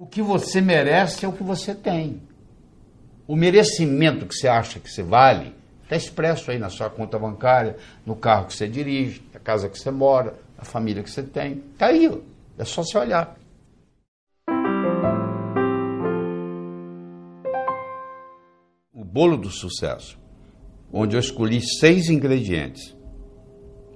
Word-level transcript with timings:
O 0.00 0.06
que 0.06 0.22
você 0.22 0.62
merece 0.62 1.26
é 1.26 1.28
o 1.28 1.32
que 1.32 1.42
você 1.42 1.74
tem. 1.74 2.22
O 3.28 3.36
merecimento 3.36 4.24
que 4.24 4.34
você 4.34 4.48
acha 4.48 4.80
que 4.80 4.90
você 4.90 5.02
vale 5.02 5.54
está 5.82 5.94
expresso 5.94 6.50
aí 6.50 6.58
na 6.58 6.70
sua 6.70 6.88
conta 6.88 7.18
bancária, 7.18 7.76
no 8.06 8.16
carro 8.16 8.46
que 8.46 8.54
você 8.54 8.66
dirige, 8.66 9.22
na 9.34 9.38
casa 9.38 9.68
que 9.68 9.78
você 9.78 9.90
mora, 9.90 10.36
na 10.56 10.64
família 10.64 11.02
que 11.02 11.10
você 11.10 11.22
tem. 11.22 11.62
Está 11.74 11.88
aí, 11.88 12.10
é 12.56 12.64
só 12.64 12.82
você 12.82 12.96
olhar. 12.96 13.36
O 18.94 19.04
bolo 19.04 19.36
do 19.36 19.50
sucesso, 19.50 20.18
onde 20.90 21.14
eu 21.14 21.20
escolhi 21.20 21.60
seis 21.60 22.08
ingredientes. 22.08 22.96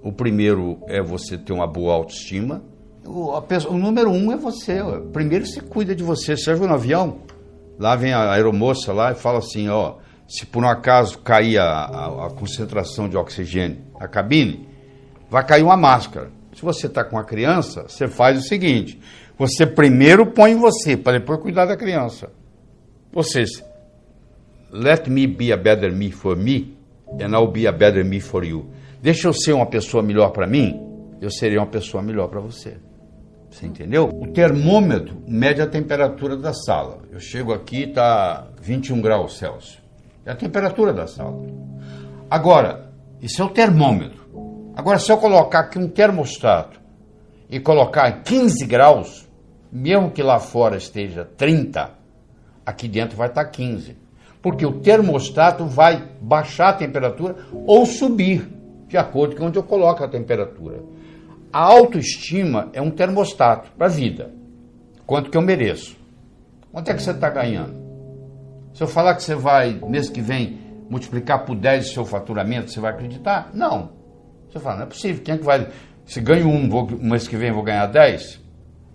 O 0.03 0.13
primeiro 0.13 0.83
é 0.87 1.01
você 1.01 1.39
ter 1.39 1.55
uma 1.55 1.67
boa 1.67 1.95
autoestima 1.95 2.63
o, 3.07 3.41
pessoa, 3.43 3.75
o 3.75 3.79
número 3.79 4.11
um 4.11 4.33
é 4.33 4.37
você. 4.37 4.81
Primeiro 5.13 5.47
você 5.47 5.61
cuida 5.61 5.95
de 5.95 6.03
você. 6.03 6.37
Você 6.37 6.57
já 6.57 6.57
no 6.57 6.75
avião? 6.75 7.19
Lá 7.79 7.97
vem 7.97 8.13
a 8.13 8.33
aeromoça 8.33 8.93
lá 8.93 9.13
e 9.13 9.15
fala 9.15 9.39
assim, 9.39 9.69
ó, 9.69 9.97
se 10.29 10.47
por 10.47 10.65
um 10.65 10.69
acaso 10.69 11.19
cair 11.19 11.59
a, 11.59 11.65
a, 11.65 12.27
a 12.27 12.31
concentração 12.31 13.09
de 13.09 13.17
oxigênio 13.17 13.79
na 13.99 14.09
cabine, 14.09 14.69
vai 15.29 15.45
cair 15.45 15.63
uma 15.63 15.77
máscara. 15.77 16.31
Se 16.55 16.63
você 16.63 16.87
está 16.87 17.05
com 17.05 17.19
a 17.19 17.25
criança, 17.25 17.87
você 17.89 18.07
faz 18.07 18.39
o 18.39 18.43
seguinte: 18.43 19.01
você 19.37 19.67
primeiro 19.67 20.27
põe 20.27 20.55
você, 20.55 20.97
para 20.97 21.19
depois 21.19 21.41
cuidar 21.41 21.67
da 21.67 21.77
criança. 21.77 22.31
Vocês, 23.13 23.63
let 24.71 25.09
me 25.09 25.27
be 25.27 25.53
a 25.53 25.57
better 25.57 25.93
me 25.93 26.11
for 26.11 26.37
me, 26.37 26.77
and 27.21 27.37
I'll 27.37 27.51
be 27.51 27.67
a 27.67 27.73
better 27.73 28.05
me 28.05 28.21
for 28.21 28.45
you. 28.45 28.67
Deixa 29.03 29.29
eu 29.29 29.33
ser 29.33 29.53
uma 29.53 29.67
pessoa 29.67 30.03
melhor 30.03 30.31
para 30.31 30.47
mim, 30.47 30.81
eu 31.21 31.31
serei 31.31 31.59
uma 31.59 31.67
pessoa 31.67 32.03
melhor 32.03 32.29
para 32.29 32.41
você. 32.41 32.77
Você 33.55 33.67
entendeu? 33.67 34.09
O 34.09 34.27
termômetro 34.27 35.23
mede 35.29 35.63
a 35.63 35.67
temperatura 35.69 36.37
da 36.37 36.53
sala. 36.53 36.99
Eu 37.13 37.21
chego 37.21 37.53
aqui, 37.53 37.85
está 37.85 38.49
21 38.61 39.01
graus 39.01 39.39
Celsius. 39.39 39.81
É 40.27 40.33
a 40.33 40.35
temperatura 40.35 40.93
da 40.93 41.07
sala. 41.07 41.41
Agora, 42.29 42.91
isso 43.23 43.41
é 43.41 43.45
o 43.45 43.49
termômetro. 43.49 44.25
Agora, 44.75 44.99
se 44.99 45.13
eu 45.13 45.19
colocar 45.19 45.61
aqui 45.61 45.79
um 45.79 45.89
termostato 45.89 46.81
e 47.49 47.61
colocar 47.61 48.25
15 48.25 48.67
graus, 48.67 49.29
mesmo 49.71 50.11
que 50.11 50.21
lá 50.21 50.41
fora 50.41 50.77
esteja 50.77 51.25
30, 51.37 51.93
aqui 52.67 52.89
dentro 52.89 53.17
vai 53.17 53.29
estar 53.29 53.45
15. 53.45 53.97
Porque 54.43 54.67
o 54.67 54.81
termostato 54.81 55.65
vai 55.65 56.09
baixar 56.21 56.71
a 56.71 56.73
temperatura 56.73 57.37
ou 57.53 57.87
subir, 57.87 58.49
de 58.89 58.97
acordo 58.97 59.37
com 59.37 59.45
onde 59.45 59.61
eu 59.61 59.63
coloco 59.63 60.03
a 60.03 60.09
temperatura. 60.09 60.83
A 61.55 61.61
autoestima 61.61 62.69
é 62.73 62.83
um 62.83 62.91
termostato 62.91 63.71
para 63.79 63.87
a 63.87 63.89
vida. 63.89 64.33
Quanto 65.07 65.31
que 65.31 65.39
eu 65.39 65.41
mereço? 65.41 65.97
Quanto 66.73 66.91
é 66.91 66.95
que 66.95 67.01
você 67.01 67.13
está 67.13 67.31
ganhando? 67.31 67.77
Se 68.75 68.83
eu 68.83 68.89
falar 68.89 69.15
que 69.15 69.23
você 69.23 69.37
vai, 69.37 69.79
mês 69.87 70.11
que 70.11 70.21
vem, 70.21 70.59
multiplicar 70.91 71.45
por 71.45 71.55
10 71.55 71.91
o 71.91 71.95
seu 71.95 72.05
faturamento, 72.05 72.73
você 72.73 72.81
vai 72.81 72.91
acreditar? 72.91 73.51
Não. 73.55 73.93
Você 74.51 74.59
fala, 74.59 74.79
não 74.79 74.83
é 74.83 74.87
possível. 74.87 75.23
Quem 75.23 75.37
é 75.37 75.39
que 75.39 75.45
vai. 75.45 75.69
Se 76.05 76.21
ganho 76.21 76.49
um, 76.49 76.69
vou, 76.69 76.91
mês 76.91 77.29
que 77.29 77.37
vem 77.37 77.53
vou 77.53 77.63
ganhar 77.63 77.87
10? 77.87 78.41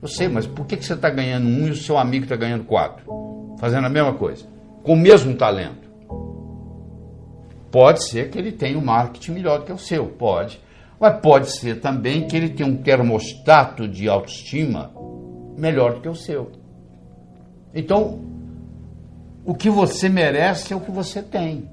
Eu 0.01 0.09
sei, 0.09 0.27
mas 0.27 0.45
por 0.45 0.65
que, 0.65 0.75
que 0.75 0.83
você 0.83 0.95
está 0.95 1.09
ganhando 1.09 1.47
um 1.47 1.65
e 1.65 1.71
o 1.71 1.77
seu 1.77 1.97
amigo 1.97 2.25
está 2.25 2.35
ganhando 2.35 2.65
quatro? 2.65 3.55
Fazendo 3.57 3.87
a 3.87 3.89
mesma 3.89 4.15
coisa. 4.15 4.45
Com 4.83 4.95
o 4.95 4.97
mesmo 4.97 5.33
talento. 5.37 5.89
Pode 7.71 8.03
ser 8.03 8.29
que 8.29 8.37
ele 8.37 8.51
tenha 8.51 8.77
um 8.77 8.83
marketing 8.83 9.31
melhor 9.31 9.59
do 9.59 9.65
que 9.65 9.71
o 9.71 9.77
seu, 9.77 10.07
pode. 10.07 10.59
Mas 10.99 11.19
pode 11.21 11.51
ser 11.51 11.79
também 11.79 12.27
que 12.27 12.35
ele 12.35 12.49
tenha 12.49 12.67
um 12.67 12.77
termostato 12.77 13.87
de 13.87 14.09
autoestima 14.09 14.91
melhor 15.57 15.93
do 15.93 16.01
que 16.01 16.09
o 16.09 16.15
seu. 16.15 16.51
Então, 17.73 18.19
o 19.45 19.53
que 19.53 19.69
você 19.69 20.09
merece 20.09 20.73
é 20.73 20.75
o 20.75 20.81
que 20.81 20.91
você 20.91 21.21
tem. 21.21 21.69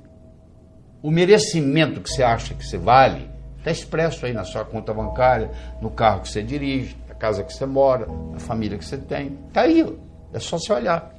O 1.02 1.10
merecimento 1.10 2.00
que 2.00 2.08
você 2.08 2.22
acha 2.22 2.54
que 2.54 2.64
você 2.64 2.78
vale 2.78 3.28
está 3.58 3.70
expresso 3.70 4.24
aí 4.24 4.32
na 4.32 4.44
sua 4.44 4.64
conta 4.64 4.94
bancária, 4.94 5.50
no 5.80 5.90
carro 5.90 6.20
que 6.20 6.28
você 6.28 6.42
dirige, 6.42 6.96
na 7.08 7.14
casa 7.14 7.42
que 7.42 7.52
você 7.52 7.66
mora, 7.66 8.06
na 8.32 8.38
família 8.38 8.78
que 8.78 8.84
você 8.84 8.96
tem. 8.96 9.38
Está 9.48 9.62
aí, 9.62 9.84
é 10.32 10.38
só 10.38 10.58
você 10.58 10.72
olhar. 10.72 11.12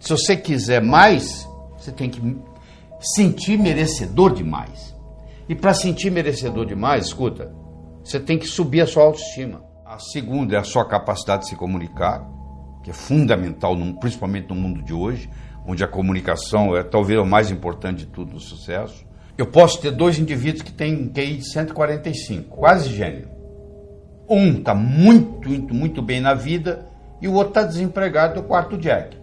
Se 0.00 0.10
você 0.10 0.36
quiser 0.36 0.82
mais, 0.82 1.48
você 1.78 1.92
tem 1.92 2.10
que 2.10 2.20
sentir 3.00 3.58
merecedor 3.58 4.34
de 4.34 4.42
mais. 4.42 4.93
E 5.48 5.54
para 5.54 5.74
sentir 5.74 6.10
merecedor 6.10 6.64
demais, 6.64 7.06
escuta, 7.06 7.54
você 8.02 8.18
tem 8.18 8.38
que 8.38 8.46
subir 8.46 8.80
a 8.80 8.86
sua 8.86 9.04
autoestima. 9.04 9.62
A 9.84 9.98
segunda 9.98 10.56
é 10.56 10.58
a 10.58 10.64
sua 10.64 10.86
capacidade 10.88 11.42
de 11.42 11.48
se 11.50 11.56
comunicar, 11.56 12.26
que 12.82 12.90
é 12.90 12.94
fundamental, 12.94 13.76
principalmente 14.00 14.48
no 14.48 14.54
mundo 14.54 14.82
de 14.82 14.92
hoje, 14.92 15.28
onde 15.66 15.84
a 15.84 15.88
comunicação 15.88 16.76
é 16.76 16.82
talvez 16.82 17.18
o 17.20 17.24
mais 17.24 17.50
importante 17.50 18.00
de 18.00 18.06
tudo 18.06 18.34
no 18.34 18.40
sucesso. 18.40 19.06
Eu 19.36 19.46
posso 19.46 19.80
ter 19.80 19.90
dois 19.90 20.18
indivíduos 20.18 20.62
que 20.62 20.72
têm 20.72 20.94
um 20.94 21.12
QI 21.12 21.38
de 21.38 21.50
145, 21.50 22.56
quase 22.56 22.88
gênio. 22.90 23.28
Um 24.28 24.58
está 24.58 24.74
muito, 24.74 25.48
muito, 25.48 25.74
muito 25.74 26.02
bem 26.02 26.20
na 26.20 26.34
vida 26.34 26.88
e 27.20 27.28
o 27.28 27.32
outro 27.34 27.50
está 27.50 27.62
desempregado 27.62 28.40
do 28.40 28.46
quarto 28.46 28.78
Jack. 28.78 29.16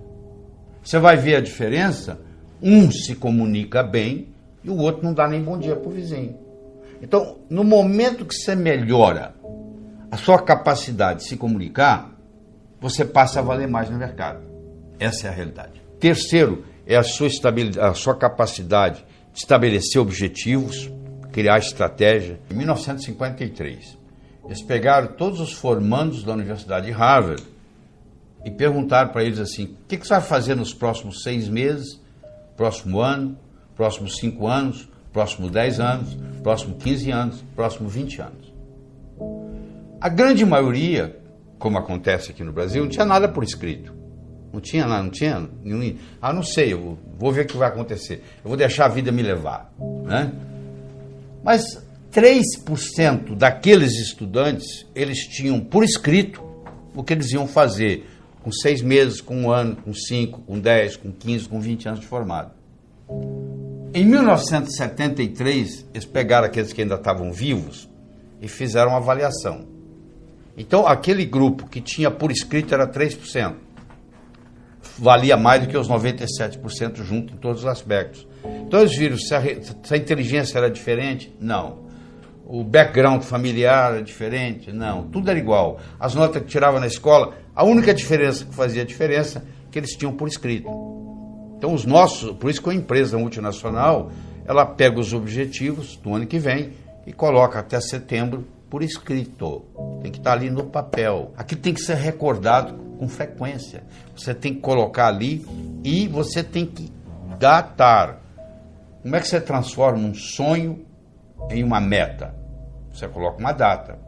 Você 0.84 1.00
vai 1.00 1.18
ver 1.18 1.36
a 1.36 1.42
diferença? 1.42 2.20
Um 2.62 2.92
se 2.92 3.16
comunica 3.16 3.82
bem 3.82 4.30
e 4.64 4.70
o 4.70 4.78
outro 4.78 5.04
não 5.04 5.14
dá 5.14 5.28
nem 5.28 5.42
bom 5.42 5.58
dia 5.58 5.76
para 5.76 5.88
o 5.88 5.92
vizinho. 5.92 6.38
Então, 7.02 7.40
no 7.50 7.64
momento 7.64 8.26
que 8.26 8.36
você 8.36 8.56
melhora 8.56 9.34
a 10.12 10.18
sua 10.18 10.42
capacidade 10.42 11.20
de 11.20 11.26
se 11.26 11.38
comunicar, 11.38 12.12
você 12.80 13.04
passa 13.04 13.40
a 13.40 13.44
valer 13.44 13.68
mais 13.68 13.90
no 13.90 13.98
mercado. 13.98 14.42
Essa 15.00 15.28
é 15.28 15.30
a 15.30 15.34
realidade. 15.34 15.82
Terceiro, 16.00 16.64
é 16.86 16.96
a 16.96 17.04
sua, 17.04 17.28
a 17.82 17.94
sua 17.94 18.16
capacidade 18.16 19.06
de 19.34 19.40
estabelecer 19.40 20.02
objetivos, 20.02 20.92
criar 21.32 21.58
estratégia. 21.58 22.40
Em 22.50 22.56
1953, 22.56 23.98
eles 24.46 24.62
pegaram 24.62 25.08
todos 25.08 25.40
os 25.40 25.54
formandos 25.54 26.24
da 26.24 26.34
Universidade 26.34 26.88
de 26.88 26.92
Harvard 26.92 27.44
e 28.44 28.52
perguntaram 28.52 29.12
para 29.12 29.24
eles 29.24 29.40
assim: 29.40 29.66
o 29.66 29.88
que, 29.88 29.98
que 29.98 30.06
você 30.06 30.14
vai 30.14 30.22
fazer 30.22 30.56
nos 30.56 30.74
próximos 30.74 31.24
seis 31.24 31.48
meses, 31.48 32.00
próximo 32.58 33.00
ano, 33.00 33.38
próximos 33.76 34.18
5 34.18 34.48
anos, 34.48 34.90
próximos 35.12 35.52
10 35.52 35.80
anos, 35.80 36.18
próximos 36.42 36.84
15 36.84 37.12
anos, 37.12 37.44
próximos 37.56 37.94
20 37.94 38.22
anos. 38.22 38.54
A 40.00 40.10
grande 40.10 40.46
maioria, 40.46 41.20
como 41.60 41.78
acontece 41.78 42.32
aqui 42.32 42.44
no 42.44 42.52
Brasil, 42.52 42.84
não 42.84 42.90
tinha 42.90 43.06
nada 43.06 43.28
por 43.28 43.44
escrito. 43.44 43.94
Não 44.52 44.60
tinha 44.60 44.86
nada, 44.86 45.04
não 45.04 45.12
tinha 45.12 45.48
nenhum. 45.64 45.96
Ah, 46.22 46.34
não 46.34 46.44
sei, 46.44 46.74
eu 46.74 46.98
vou 47.18 47.32
ver 47.32 47.46
o 47.46 47.48
que 47.48 47.56
vai 47.56 47.70
acontecer. 47.70 48.24
Eu 48.44 48.50
vou 48.50 48.58
deixar 48.58 48.86
a 48.86 48.90
vida 48.90 49.12
me 49.12 49.22
levar. 49.22 49.74
Né? 50.04 50.32
Mas 51.44 51.64
3% 52.12 53.36
daqueles 53.36 53.94
estudantes, 53.94 54.86
eles 54.94 55.20
tinham 55.20 55.60
por 55.60 55.84
escrito 55.84 56.44
o 56.94 57.04
que 57.04 57.14
eles 57.14 57.32
iam 57.32 57.48
fazer 57.48 58.06
com 58.44 58.52
seis 58.52 58.82
meses, 58.82 59.22
com 59.22 59.36
um 59.44 59.52
ano, 59.52 59.76
com 59.78 59.94
cinco, 59.94 60.42
com 60.42 60.60
dez, 60.60 60.98
com 60.98 61.12
quinze, 61.12 61.48
com 61.48 61.62
vinte 61.62 61.88
anos 61.88 62.02
de 62.02 62.08
formado. 62.08 62.52
Em 63.94 64.06
1973, 64.06 65.86
eles 65.94 66.06
pegaram 66.06 66.48
aqueles 66.48 66.72
que 66.72 66.82
ainda 66.82 66.96
estavam 66.96 67.34
vivos 67.34 67.90
e 68.42 68.48
fizeram 68.48 68.92
uma 68.92 68.98
avaliação. 68.98 69.68
Então, 70.58 70.88
aquele 70.88 71.26
grupo 71.26 71.68
que 71.68 71.82
tinha 71.82 72.10
por 72.10 72.32
escrito 72.32 72.74
era 72.74 72.88
3%. 72.88 73.54
Valia 74.98 75.36
mais 75.36 75.64
do 75.64 75.68
que 75.68 75.78
os 75.78 75.90
97% 75.90 77.04
junto 77.04 77.34
em 77.34 77.38
todos 77.38 77.62
os 77.62 77.68
aspectos. 77.68 78.26
Então, 78.66 78.80
eles 78.80 78.96
viram 78.96 79.18
se 79.18 79.36
a, 79.36 79.42
se 79.42 79.94
a 79.94 79.98
inteligência 79.98 80.58
era 80.58 80.70
diferente? 80.70 81.36
Não. 81.38 81.80
O 82.46 82.64
background 82.64 83.24
familiar 83.24 83.94
era 83.94 84.02
diferente? 84.02 84.72
Não. 84.72 85.04
Tudo 85.10 85.30
era 85.30 85.38
igual. 85.38 85.80
As 86.00 86.16
notas 86.16 86.42
que 86.42 86.48
tirava 86.48 86.80
na 86.80 86.88
escola, 86.88 87.34
a 87.54 87.66
única 87.66 87.94
diferença 87.94 88.46
que 88.46 88.56
fazia 88.56 88.86
diferença 88.86 89.40
é 89.68 89.72
que 89.72 89.80
eles 89.80 89.98
tinham 89.98 90.14
por 90.14 90.30
escrito. 90.30 91.01
Então, 91.62 91.76
os 91.76 91.86
nossos, 91.86 92.36
por 92.38 92.50
isso 92.50 92.60
que 92.60 92.72
a 92.72 92.74
empresa 92.74 93.20
multinacional, 93.20 94.10
ela 94.46 94.66
pega 94.66 95.00
os 95.00 95.14
objetivos 95.14 95.96
do 95.96 96.16
ano 96.16 96.26
que 96.26 96.40
vem 96.40 96.72
e 97.06 97.14
coloca 97.14 97.60
até 97.60 97.80
setembro 97.80 98.48
por 98.68 98.82
escrito. 98.82 99.62
Tem 100.02 100.12
que 100.12 100.18
estar 100.18 100.32
ali 100.32 100.50
no 100.50 100.64
papel. 100.64 101.32
Aqui 101.38 101.56
tem 101.56 101.72
que 101.72 101.82
ser 101.82 101.98
recordado 101.98 102.74
com 102.98 103.08
frequência. 103.08 103.84
Você 104.18 104.34
tem 104.34 104.56
que 104.56 104.60
colocar 104.60 105.06
ali 105.06 105.46
e 105.84 106.08
você 106.08 106.44
tem 106.44 106.66
que 106.66 106.92
datar. 107.38 108.20
Como 109.04 109.16
é 109.16 109.20
que 109.20 109.28
você 109.28 109.40
transforma 109.40 110.00
um 110.00 110.16
sonho 110.16 110.84
em 111.52 111.64
uma 111.64 111.80
meta? 111.80 112.34
Você 112.92 113.08
coloca 113.08 113.38
uma 113.38 113.52
data. 113.52 114.00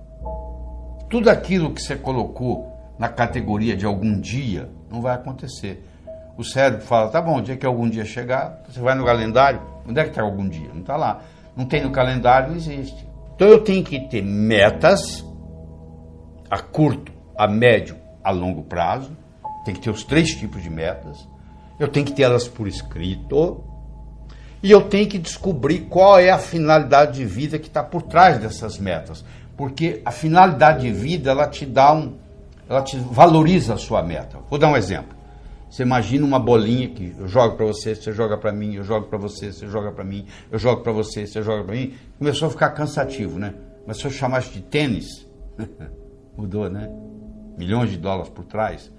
Tudo 1.07 1.29
aquilo 1.29 1.71
que 1.71 1.83
você 1.83 1.95
colocou 1.95 2.73
na 2.97 3.09
categoria 3.09 3.77
de 3.77 3.85
algum 3.85 4.19
dia 4.19 4.71
não 4.89 5.03
vai 5.03 5.13
acontecer 5.13 5.92
o 6.37 6.43
cérebro 6.43 6.85
fala, 6.85 7.09
tá 7.09 7.21
bom, 7.21 7.37
o 7.37 7.41
dia 7.41 7.55
que 7.55 7.65
algum 7.65 7.89
dia 7.89 8.05
chegar, 8.05 8.63
você 8.67 8.79
vai 8.79 8.95
no 8.95 9.05
calendário, 9.05 9.61
onde 9.87 9.99
é 9.99 10.03
que 10.03 10.09
está 10.09 10.21
algum 10.21 10.47
dia? 10.47 10.69
Não 10.73 10.81
está 10.81 10.95
lá. 10.95 11.21
Não 11.55 11.65
tem 11.65 11.83
no 11.83 11.91
calendário, 11.91 12.49
não 12.49 12.55
existe. 12.55 13.07
Então 13.35 13.47
eu 13.47 13.63
tenho 13.63 13.83
que 13.83 13.99
ter 14.07 14.23
metas 14.23 15.23
a 16.49 16.59
curto, 16.59 17.11
a 17.37 17.47
médio 17.47 17.95
a 18.23 18.31
longo 18.31 18.63
prazo, 18.63 19.15
tem 19.65 19.73
que 19.73 19.81
ter 19.81 19.89
os 19.89 20.03
três 20.03 20.29
tipos 20.35 20.61
de 20.61 20.69
metas, 20.69 21.27
eu 21.79 21.87
tenho 21.87 22.05
que 22.05 22.13
ter 22.13 22.23
elas 22.23 22.47
por 22.47 22.67
escrito, 22.67 23.63
e 24.63 24.71
eu 24.71 24.83
tenho 24.83 25.07
que 25.09 25.17
descobrir 25.17 25.81
qual 25.81 26.17
é 26.17 26.29
a 26.29 26.37
finalidade 26.37 27.17
de 27.17 27.25
vida 27.25 27.59
que 27.59 27.67
está 27.67 27.83
por 27.83 28.01
trás 28.03 28.37
dessas 28.37 28.79
metas. 28.79 29.25
Porque 29.57 30.01
a 30.05 30.11
finalidade 30.11 30.83
de 30.83 30.91
vida, 30.91 31.31
ela 31.31 31.47
te 31.47 31.65
dá 31.65 31.93
um. 31.93 32.13
ela 32.69 32.81
te 32.81 32.97
valoriza 32.97 33.73
a 33.73 33.77
sua 33.77 34.01
meta. 34.01 34.39
Vou 34.49 34.57
dar 34.57 34.69
um 34.69 34.77
exemplo. 34.77 35.13
Você 35.73 35.81
imagina 35.81 36.23
uma 36.23 36.37
bolinha 36.37 36.87
que 36.87 37.15
eu 37.17 37.27
jogo 37.27 37.55
para 37.55 37.65
você, 37.65 37.95
você 37.95 38.11
joga 38.11 38.37
para 38.37 38.53
mim, 38.53 38.75
eu 38.75 38.83
jogo 38.83 39.07
para 39.07 39.17
você, 39.17 39.51
você 39.51 39.65
joga 39.65 39.91
para 39.91 40.03
mim, 40.03 40.27
eu 40.51 40.59
jogo 40.59 40.83
para 40.83 40.91
você, 40.91 41.25
você 41.25 41.41
joga 41.41 41.63
para 41.63 41.73
mim. 41.73 41.95
Começou 42.19 42.47
a 42.47 42.51
ficar 42.51 42.69
cansativo, 42.69 43.39
né? 43.39 43.55
Mas 43.87 43.97
se 43.97 44.05
eu 44.05 44.11
chamasse 44.11 44.51
de 44.51 44.61
tênis, 44.61 45.27
mudou, 46.37 46.69
né? 46.69 46.87
Milhões 47.57 47.89
de 47.89 47.97
dólares 47.97 48.29
por 48.29 48.45
trás. 48.45 48.91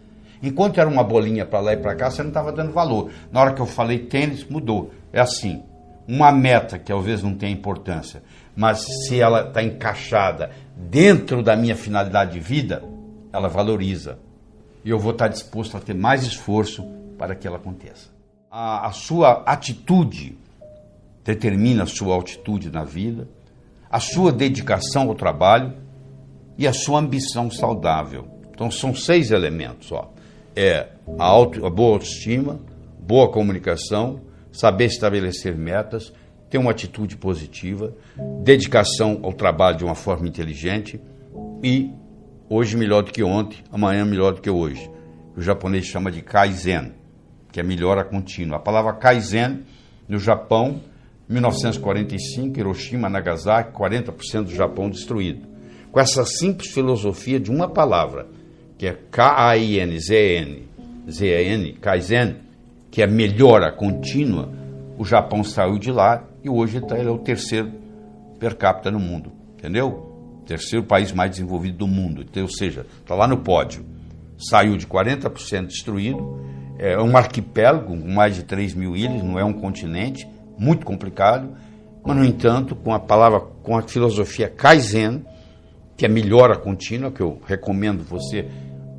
Enquanto 0.42 0.80
era 0.80 0.90
uma 0.90 1.04
bolinha 1.04 1.46
para 1.46 1.60
lá 1.60 1.74
e 1.74 1.76
para 1.76 1.94
cá, 1.94 2.10
você 2.10 2.22
não 2.22 2.30
estava 2.30 2.50
dando 2.50 2.72
valor. 2.72 3.08
Na 3.30 3.40
hora 3.40 3.54
que 3.54 3.62
eu 3.62 3.66
falei 3.66 4.06
tênis, 4.06 4.44
mudou. 4.44 4.90
É 5.12 5.20
assim. 5.20 5.62
Uma 6.08 6.32
meta 6.32 6.76
que 6.76 6.86
talvez 6.86 7.22
não 7.22 7.36
tenha 7.36 7.52
importância, 7.52 8.20
mas 8.56 8.84
se 9.06 9.20
ela 9.20 9.46
está 9.46 9.62
encaixada 9.62 10.50
dentro 10.76 11.40
da 11.40 11.54
minha 11.54 11.76
finalidade 11.76 12.32
de 12.32 12.40
vida, 12.40 12.82
ela 13.32 13.46
valoriza. 13.46 14.18
E 14.84 14.90
eu 14.90 14.98
vou 14.98 15.12
estar 15.12 15.28
disposto 15.28 15.76
a 15.76 15.80
ter 15.80 15.94
mais 15.94 16.22
esforço 16.24 16.84
para 17.18 17.34
que 17.34 17.46
ela 17.46 17.56
aconteça. 17.56 18.08
A, 18.50 18.86
a 18.86 18.92
sua 18.92 19.42
atitude 19.46 20.38
determina 21.24 21.84
a 21.84 21.86
sua 21.86 22.14
altitude 22.14 22.70
na 22.70 22.84
vida, 22.84 23.28
a 23.90 23.98
sua 23.98 24.30
dedicação 24.30 25.08
ao 25.08 25.14
trabalho 25.14 25.72
e 26.58 26.66
a 26.68 26.72
sua 26.72 27.00
ambição 27.00 27.50
saudável. 27.50 28.28
Então 28.52 28.70
são 28.70 28.94
seis 28.94 29.30
elementos. 29.30 29.90
Ó 29.90 30.12
é 30.54 30.88
a, 31.18 31.24
auto, 31.24 31.66
a 31.66 31.70
boa 31.70 31.94
autoestima, 31.94 32.60
boa 32.98 33.30
comunicação, 33.30 34.20
saber 34.52 34.86
estabelecer 34.86 35.56
metas, 35.56 36.12
ter 36.48 36.58
uma 36.58 36.70
atitude 36.70 37.16
positiva, 37.16 37.92
dedicação 38.42 39.20
ao 39.22 39.32
trabalho 39.32 39.78
de 39.78 39.84
uma 39.84 39.94
forma 39.94 40.28
inteligente 40.28 41.00
e 41.62 41.90
hoje 42.48 42.76
melhor 42.76 43.02
do 43.02 43.12
que 43.12 43.22
ontem, 43.22 43.58
amanhã 43.72 44.04
melhor 44.04 44.34
do 44.34 44.40
que 44.40 44.50
hoje. 44.50 44.90
O 45.36 45.40
japonês 45.40 45.86
chama 45.86 46.10
de 46.10 46.22
Kaizen, 46.22 46.92
que 47.50 47.60
é 47.60 47.62
melhora 47.62 48.04
contínua. 48.04 48.56
A 48.56 48.60
palavra 48.60 48.92
Kaizen, 48.94 49.62
no 50.08 50.18
Japão, 50.18 50.80
1945, 51.28 52.58
Hiroshima, 52.58 53.08
Nagasaki, 53.08 53.72
40% 53.72 54.44
do 54.44 54.54
Japão 54.54 54.90
destruído. 54.90 55.46
Com 55.90 56.00
essa 56.00 56.24
simples 56.24 56.70
filosofia 56.70 57.40
de 57.40 57.50
uma 57.50 57.68
palavra, 57.68 58.26
que 58.76 58.86
é 58.86 58.92
K-A-I-N-Z-N, 59.10 60.68
Z-N, 61.10 61.72
Kaizen, 61.74 62.36
que 62.90 63.02
é 63.02 63.06
melhora 63.06 63.72
contínua, 63.72 64.50
o 64.98 65.04
Japão 65.04 65.42
saiu 65.42 65.78
de 65.78 65.90
lá 65.90 66.24
e 66.42 66.48
hoje 66.48 66.80
tá, 66.80 66.98
ele 66.98 67.08
é 67.08 67.10
o 67.10 67.18
terceiro 67.18 67.72
per 68.38 68.56
capita 68.56 68.90
no 68.90 69.00
mundo, 69.00 69.32
entendeu? 69.56 70.13
Terceiro 70.46 70.84
país 70.84 71.12
mais 71.12 71.30
desenvolvido 71.30 71.78
do 71.78 71.86
mundo, 71.86 72.22
então, 72.22 72.42
ou 72.42 72.48
seja, 72.48 72.86
está 73.00 73.14
lá 73.14 73.26
no 73.26 73.38
pódio. 73.38 73.84
Saiu 74.38 74.76
de 74.76 74.86
40% 74.86 75.66
destruído, 75.66 76.40
é 76.78 77.00
um 77.00 77.16
arquipélago 77.16 77.96
com 77.96 78.08
mais 78.08 78.34
de 78.34 78.42
3 78.42 78.74
mil 78.74 78.96
ilhas, 78.96 79.22
não 79.22 79.38
é 79.38 79.44
um 79.44 79.52
continente, 79.52 80.28
muito 80.58 80.84
complicado, 80.84 81.50
mas, 82.04 82.16
no 82.16 82.24
entanto, 82.24 82.76
com 82.76 82.92
a 82.92 82.98
palavra, 82.98 83.40
com 83.40 83.76
a 83.78 83.82
filosofia 83.82 84.48
Kaizen, 84.48 85.24
que 85.96 86.04
é 86.04 86.08
melhora 86.08 86.56
contínua, 86.56 87.10
que 87.10 87.20
eu 87.20 87.40
recomendo 87.46 88.04
você 88.04 88.46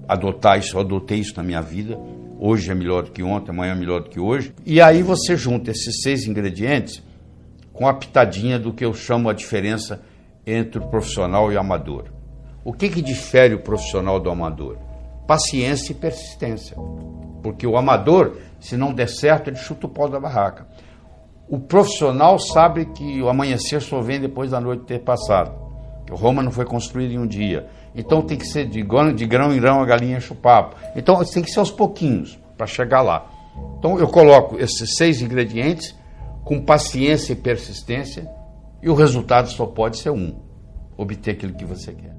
adotar 0.07 0.57
isso, 0.57 0.75
eu 0.75 0.81
adotei 0.81 1.19
isso 1.19 1.33
na 1.38 1.44
minha 1.44 1.62
vida. 1.62 1.97
Hoje 2.39 2.71
é 2.71 2.75
melhor 2.75 3.03
do 3.03 3.12
que 3.12 3.21
ontem, 3.21 3.51
amanhã 3.51 3.74
é 3.74 3.75
melhor 3.75 4.01
do 4.01 4.09
que 4.09 4.19
hoje. 4.19 4.53
E 4.65 4.81
aí 4.81 5.03
você 5.03 5.38
junta 5.38 5.71
esses 5.71 6.01
seis 6.01 6.25
ingredientes 6.25 7.01
com 7.71 7.88
a 7.88 7.94
pitadinha 7.94 8.57
do 8.57 8.74
que 8.74 8.83
eu 8.83 8.94
chamo 8.94 9.30
a 9.30 9.33
diferença 9.33 10.01
entre 10.45 10.80
o 10.80 10.88
profissional 10.88 11.51
e 11.51 11.56
o 11.56 11.59
amador. 11.59 12.06
O 12.63 12.74
que, 12.74 12.89
que 12.89 13.01
difere 13.01 13.53
o 13.56 13.59
profissional 13.59 14.19
do 14.19 14.30
amador? 14.30 14.77
Paciência 15.27 15.92
e 15.92 15.95
persistência. 15.95 16.75
Porque 17.42 17.65
o 17.65 17.77
amador, 17.77 18.38
se 18.59 18.75
não 18.75 18.94
der 18.94 19.09
certo, 19.09 19.50
ele 19.50 19.57
chuta 19.57 19.86
o 19.86 19.89
pau 19.89 20.09
da 20.09 20.19
barraca. 20.19 20.68
O 21.47 21.59
profissional 21.59 22.39
sabe 22.39 22.86
que 22.86 23.21
o 23.21 23.30
amanhecer 23.30 23.81
só 23.81 24.01
vem 24.01 24.19
depois 24.19 24.51
da 24.51 24.59
noite 24.59 24.86
ter 24.86 25.00
passado. 25.00 25.65
Roma 26.09 26.44
não 26.44 26.51
foi 26.51 26.65
construída 26.65 27.13
em 27.13 27.19
um 27.19 27.27
dia. 27.27 27.68
Então 27.95 28.21
tem 28.21 28.38
que 28.38 28.45
ser 28.45 28.65
de 28.65 28.83
de 29.13 29.25
grão 29.25 29.53
em 29.53 29.59
grão 29.59 29.81
a 29.81 29.86
galinha 29.86 30.18
enche 30.18 30.33
o 30.33 30.36
papo. 30.36 30.75
Então 30.95 31.24
tem 31.24 31.44
que 31.44 31.51
ser 31.51 31.59
aos 31.59 31.71
pouquinhos 31.71 32.39
para 32.57 32.68
chegar 32.68 33.01
lá. 33.01 33.27
Então 33.77 33.97
eu 34.00 34.07
coloco 34.07 34.57
esses 34.59 34.95
seis 34.95 35.21
ingredientes 35.21 35.95
com 36.44 36.62
paciência 36.62 37.33
e 37.33 37.36
persistência 37.36 38.30
e 38.86 38.90
o 38.90 38.94
resultado 38.94 39.50
só 39.50 39.66
pode 39.66 39.98
ser 39.98 40.12
um: 40.12 40.40
obter 40.96 41.32
aquilo 41.32 41.56
que 41.56 41.66
você 41.66 41.92
quer. 41.92 42.15